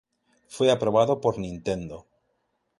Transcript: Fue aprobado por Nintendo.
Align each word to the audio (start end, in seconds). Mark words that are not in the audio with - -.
Fue 0.47 0.71
aprobado 0.71 1.21
por 1.21 1.37
Nintendo. 1.37 2.07